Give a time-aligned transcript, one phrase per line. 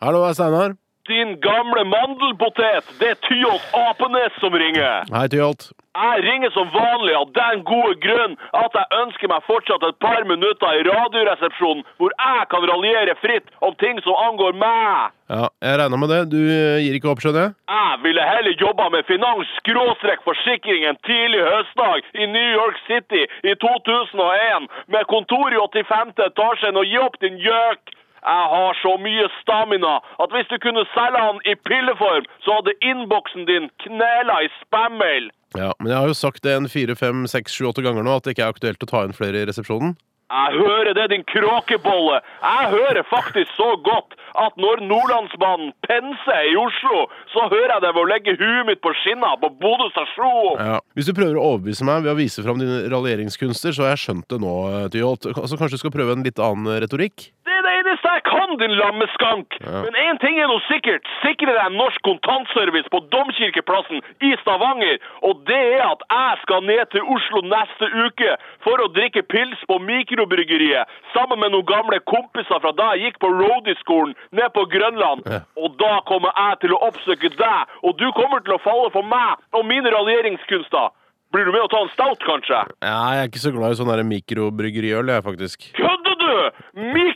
[0.00, 0.70] Hallo, det er Steinar.
[1.08, 5.04] Din gamle mandelpotet, det er Tyholt Apenes som ringer.
[5.12, 5.66] Hei, Tyholt.
[5.90, 10.24] Jeg ringer som vanlig av den gode grunn at jeg ønsker meg fortsatt et par
[10.24, 15.12] minutter i Radioresepsjonen hvor jeg kan raljere fritt om ting som angår meg.
[15.28, 16.22] Ja, jeg regna med det.
[16.32, 17.56] Du eh, gir ikke opp, skjønner jeg?
[17.76, 24.72] Jeg ville heller jobba med finans-forsikring en tidlig høstdag i New York City i 2001
[24.96, 26.16] med kontor i 85.
[26.30, 27.99] etasjen og gi opp din gjøk.
[28.20, 32.76] Jeg har så mye stamina at hvis du kunne selge han i pilleform, så hadde
[32.84, 35.30] innboksen din knela i spam-mail.
[35.58, 38.20] Ja, Men jeg har jo sagt det en fire, fem, seks, sju, åtte ganger nå
[38.20, 39.96] at det ikke er aktuelt å ta inn flere i resepsjonen.
[40.30, 42.20] Jeg hører det, din kråkebolle.
[42.38, 47.90] Jeg hører faktisk så godt at når Nordlandsbanen penser i Oslo, så hører jeg det
[47.96, 50.62] ved å legge huet mitt på skinna på Bodø stasjon.
[50.62, 50.78] Ja.
[50.94, 54.04] Hvis du prøver å overbevise meg ved å vise fram dine raljeringskunster, så har jeg
[54.04, 54.54] skjønt det nå,
[54.94, 55.26] Tyholt.
[55.34, 57.32] Altså, kanskje du skal prøve en litt annen retorikk?
[58.30, 59.56] Kan, din lammeskank.
[59.60, 59.82] Ja.
[59.84, 61.06] Men én ting er nå sikkert.
[61.24, 65.00] Sikre deg norsk kontantservice på Domkirkeplassen i Stavanger.
[65.26, 69.66] Og det er at jeg skal ned til Oslo neste uke for å drikke pils
[69.70, 74.66] på mikrobryggeriet sammen med noen gamle kompiser fra da jeg gikk på roadie-skolen ned på
[74.72, 75.26] Grønland.
[75.26, 75.42] Ja.
[75.58, 79.06] Og da kommer jeg til å oppsøke deg, og du kommer til å falle for
[79.06, 80.90] meg og mine raljeringskunster.
[81.30, 82.58] Blir du med å ta en stout, kanskje?
[82.82, 85.66] Ja, jeg er ikke så glad i sånn mikrobryggeriøl, jeg, faktisk.
[85.78, 86.32] Kødder du?!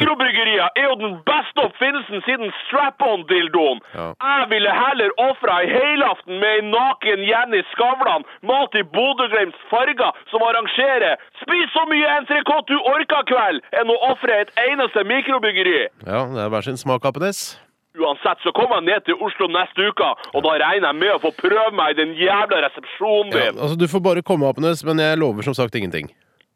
[0.00, 3.80] Mikrobryggerier er jo den beste oppfinnelsen siden strap-on-dildoen.
[3.94, 4.06] Ja.
[4.16, 10.12] Jeg ville heller ofra ei helaften med ei naken Jenny Skavlan, malt i Bodø-Glimts farger,
[10.32, 15.80] som arrangerer 'Spis så mye entrecôte du orker kveld', enn å ofre et eneste mikrobryggeri.
[16.06, 17.60] Ja, det er hver sin smak, Apenes.
[18.00, 21.20] Uansett så kommer jeg ned til Oslo neste uke, og da regner jeg med å
[21.26, 23.58] få prøve meg i den jævla resepsjonen Ja, din.
[23.60, 26.08] altså, du får bare komme, Apenes, men jeg lover som sagt ingenting.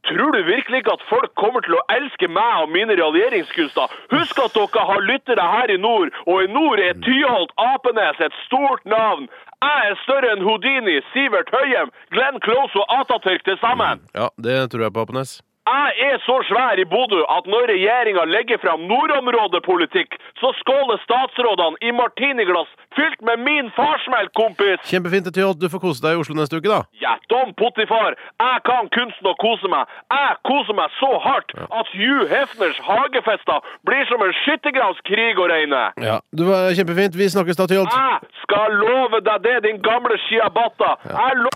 [0.09, 3.95] Tror du virkelig ikke at folk kommer til å elske meg og mine realieringskunster?
[4.13, 8.37] Husk at dere har lyttere her i nord, og i nord er Tyholt Apenes et
[8.45, 9.31] stort navn.
[9.65, 14.05] Jeg er større enn Houdini, Sivert Høyem, Glenn Close og Atatürk til sammen.
[14.13, 15.39] Ja, det tror jeg på, Apenes.
[15.65, 21.81] Jeg er så svær i Bodø at når regjeringa legger fram nordområdepolitikk, så skåler statsrådene
[21.81, 24.81] i martiniglass fylt med min farsmelk, kompis.
[24.91, 25.61] Kjempefint, Tyholt.
[25.61, 26.81] Du får kose deg i Oslo neste uke, da.
[27.03, 28.17] Ja, dom Pottifar!
[28.41, 29.91] Jeg kan kunsten å kose meg.
[30.13, 35.85] Jeg koser meg så hardt at Hugh Hefners hagefester blir som en skyttergravskrig å regne.
[36.05, 37.17] Ja, du var kjempefint.
[37.19, 37.95] Vi snakkes da, Tyholt.
[37.95, 40.97] Jeg skal love deg det, din gamle sciabatta.
[41.11, 41.53] Jeg lo